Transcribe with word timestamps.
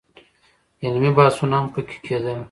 علمي 0.83 1.11
بحثونه 1.17 1.55
هم 1.59 1.67
په 1.73 1.79
کې 1.87 1.97
کېدل. 2.05 2.37